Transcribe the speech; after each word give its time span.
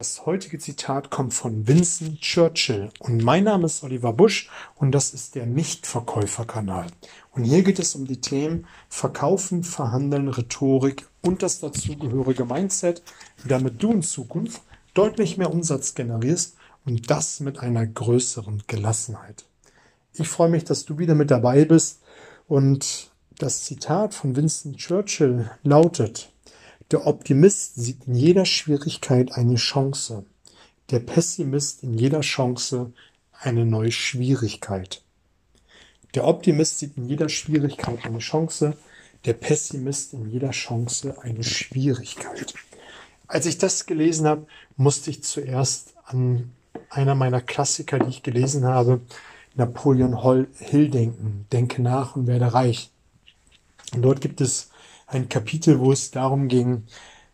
Das 0.00 0.24
heutige 0.24 0.58
Zitat 0.58 1.10
kommt 1.10 1.34
von 1.34 1.68
Vincent 1.68 2.22
Churchill 2.22 2.88
und 3.00 3.22
mein 3.22 3.44
Name 3.44 3.66
ist 3.66 3.84
Oliver 3.84 4.14
Busch 4.14 4.48
und 4.76 4.92
das 4.92 5.12
ist 5.12 5.34
der 5.34 5.44
Nichtverkäuferkanal. 5.44 6.86
Und 7.32 7.44
hier 7.44 7.62
geht 7.62 7.78
es 7.78 7.94
um 7.94 8.06
die 8.06 8.18
Themen 8.18 8.66
Verkaufen, 8.88 9.62
Verhandeln, 9.62 10.28
Rhetorik 10.28 11.06
und 11.20 11.42
das 11.42 11.60
dazugehörige 11.60 12.46
Mindset, 12.46 13.02
damit 13.44 13.82
du 13.82 13.92
in 13.92 14.00
Zukunft 14.00 14.62
deutlich 14.94 15.36
mehr 15.36 15.52
Umsatz 15.52 15.94
generierst 15.94 16.56
und 16.86 17.10
das 17.10 17.40
mit 17.40 17.58
einer 17.58 17.86
größeren 17.86 18.62
Gelassenheit. 18.68 19.44
Ich 20.14 20.28
freue 20.28 20.48
mich, 20.48 20.64
dass 20.64 20.86
du 20.86 20.96
wieder 20.96 21.14
mit 21.14 21.30
dabei 21.30 21.66
bist 21.66 22.00
und 22.48 23.10
das 23.36 23.66
Zitat 23.66 24.14
von 24.14 24.34
Vincent 24.34 24.78
Churchill 24.78 25.50
lautet, 25.62 26.32
der 26.90 27.06
Optimist 27.06 27.76
sieht 27.76 28.06
in 28.06 28.14
jeder 28.14 28.44
Schwierigkeit 28.44 29.32
eine 29.32 29.56
Chance, 29.56 30.24
der 30.90 31.00
Pessimist 31.00 31.82
in 31.82 31.94
jeder 31.94 32.20
Chance 32.20 32.92
eine 33.32 33.64
neue 33.64 33.92
Schwierigkeit. 33.92 35.02
Der 36.14 36.26
Optimist 36.26 36.80
sieht 36.80 36.96
in 36.96 37.08
jeder 37.08 37.28
Schwierigkeit 37.28 38.04
eine 38.04 38.18
Chance, 38.18 38.76
der 39.24 39.34
Pessimist 39.34 40.12
in 40.14 40.28
jeder 40.28 40.50
Chance 40.50 41.16
eine 41.22 41.44
Schwierigkeit. 41.44 42.54
Als 43.28 43.46
ich 43.46 43.58
das 43.58 43.86
gelesen 43.86 44.26
habe, 44.26 44.46
musste 44.76 45.10
ich 45.10 45.22
zuerst 45.22 45.94
an 46.06 46.50
einer 46.88 47.14
meiner 47.14 47.40
Klassiker, 47.40 48.00
die 48.00 48.08
ich 48.08 48.22
gelesen 48.24 48.64
habe, 48.64 49.00
Napoleon 49.54 50.18
Hill 50.58 50.90
denken. 50.90 51.46
Denke 51.52 51.82
nach 51.82 52.16
und 52.16 52.26
werde 52.26 52.52
reich. 52.52 52.90
Und 53.94 54.02
dort 54.02 54.20
gibt 54.20 54.40
es 54.40 54.69
ein 55.10 55.28
Kapitel, 55.28 55.80
wo 55.80 55.92
es 55.92 56.10
darum 56.10 56.48
ging, 56.48 56.84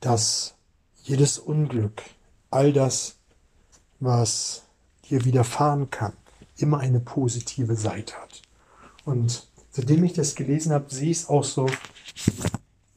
dass 0.00 0.54
jedes 1.02 1.38
Unglück, 1.38 2.02
all 2.50 2.72
das, 2.72 3.16
was 4.00 4.64
dir 5.08 5.24
widerfahren 5.24 5.90
kann, 5.90 6.14
immer 6.56 6.78
eine 6.78 7.00
positive 7.00 7.76
Seite 7.76 8.14
hat. 8.14 8.42
Und 9.04 9.46
seitdem 9.70 10.04
ich 10.04 10.14
das 10.14 10.34
gelesen 10.34 10.72
habe, 10.72 10.92
sehe 10.92 11.10
ich 11.10 11.18
es 11.18 11.28
auch 11.28 11.44
so, 11.44 11.68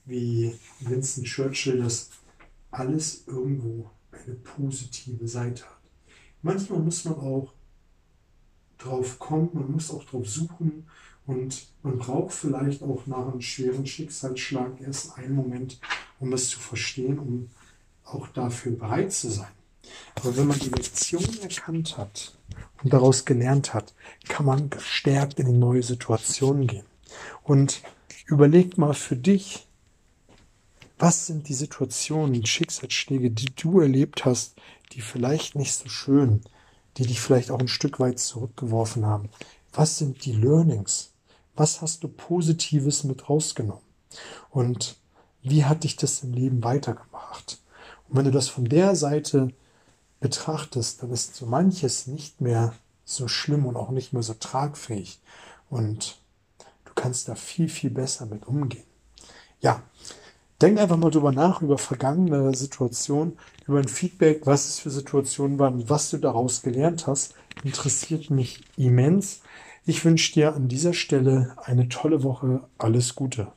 wie 0.05 0.57
Winston 0.79 1.25
Churchill, 1.25 1.79
dass 1.81 2.09
alles 2.71 3.27
irgendwo 3.27 3.89
eine 4.11 4.35
positive 4.35 5.27
Seite 5.27 5.63
hat. 5.65 5.79
Manchmal 6.41 6.79
muss 6.79 7.05
man 7.05 7.15
auch 7.15 7.53
drauf 8.83 9.19
kommen, 9.19 9.49
man 9.53 9.71
muss 9.71 9.91
auch 9.91 10.03
drauf 10.03 10.27
suchen 10.27 10.87
und 11.25 11.67
man 11.83 11.97
braucht 11.97 12.33
vielleicht 12.33 12.83
auch 12.83 13.05
nach 13.07 13.27
einem 13.27 13.41
schweren 13.41 13.85
Schicksalsschlag 13.85 14.81
erst 14.81 15.17
einen 15.17 15.35
Moment, 15.35 15.79
um 16.19 16.33
es 16.33 16.49
zu 16.49 16.59
verstehen, 16.59 17.19
um 17.19 17.49
auch 18.03 18.27
dafür 18.27 18.73
bereit 18.73 19.13
zu 19.13 19.29
sein. 19.29 19.51
Aber 20.15 20.35
wenn 20.37 20.47
man 20.47 20.59
die 20.59 20.69
Lektion 20.69 21.25
erkannt 21.41 21.97
hat 21.97 22.37
und 22.83 22.93
daraus 22.93 23.25
gelernt 23.25 23.73
hat, 23.73 23.93
kann 24.27 24.45
man 24.45 24.69
gestärkt 24.69 25.39
in 25.39 25.59
neue 25.59 25.83
Situation 25.83 26.67
gehen. 26.67 26.85
Und 27.43 27.81
überleg 28.25 28.77
mal 28.77 28.93
für 28.93 29.15
dich, 29.15 29.67
was 30.97 31.27
sind 31.27 31.49
die 31.49 31.53
Situationen, 31.53 32.45
Schicksalsschläge, 32.45 33.31
die 33.31 33.53
du 33.55 33.79
erlebt 33.79 34.25
hast, 34.25 34.55
die 34.91 35.01
vielleicht 35.01 35.55
nicht 35.55 35.73
so 35.73 35.89
schön, 35.89 36.41
die 36.97 37.05
dich 37.05 37.21
vielleicht 37.21 37.51
auch 37.51 37.59
ein 37.59 37.67
Stück 37.67 37.99
weit 37.99 38.19
zurückgeworfen 38.19 39.05
haben? 39.05 39.29
Was 39.73 39.97
sind 39.97 40.25
die 40.25 40.33
Learnings? 40.33 41.11
Was 41.55 41.81
hast 41.81 42.03
du 42.03 42.07
Positives 42.07 43.03
mit 43.03 43.29
rausgenommen? 43.29 43.83
Und 44.49 44.97
wie 45.41 45.65
hat 45.65 45.83
dich 45.83 45.95
das 45.95 46.23
im 46.23 46.33
Leben 46.33 46.63
weitergebracht? 46.63 47.59
Und 48.07 48.17
wenn 48.17 48.25
du 48.25 48.31
das 48.31 48.49
von 48.49 48.65
der 48.65 48.95
Seite 48.95 49.53
betrachtest, 50.19 51.01
dann 51.01 51.11
ist 51.11 51.35
so 51.35 51.45
manches 51.45 52.07
nicht 52.07 52.41
mehr 52.41 52.73
so 53.05 53.27
schlimm 53.27 53.65
und 53.65 53.75
auch 53.75 53.89
nicht 53.89 54.13
mehr 54.13 54.23
so 54.23 54.33
tragfähig. 54.33 55.19
Und 55.69 56.19
du 56.85 56.91
kannst 56.95 57.27
da 57.27 57.35
viel, 57.35 57.69
viel 57.69 57.89
besser 57.89 58.25
mit 58.25 58.47
umgehen. 58.47 58.85
Ja, 59.61 59.83
denk 60.61 60.79
einfach 60.79 60.97
mal 60.97 61.11
drüber 61.11 61.31
nach, 61.31 61.61
über 61.61 61.77
vergangene 61.77 62.53
Situationen, 62.55 63.37
über 63.67 63.79
ein 63.79 63.87
Feedback, 63.87 64.45
was 64.45 64.67
es 64.67 64.79
für 64.79 64.89
Situationen 64.89 65.59
waren, 65.59 65.89
was 65.89 66.09
du 66.09 66.17
daraus 66.17 66.61
gelernt 66.61 67.07
hast. 67.07 67.33
Interessiert 67.63 68.29
mich 68.29 68.63
immens. 68.77 69.41
Ich 69.85 70.05
wünsche 70.05 70.33
dir 70.33 70.55
an 70.55 70.67
dieser 70.67 70.93
Stelle 70.93 71.55
eine 71.63 71.89
tolle 71.89 72.23
Woche. 72.23 72.61
Alles 72.77 73.15
Gute. 73.15 73.51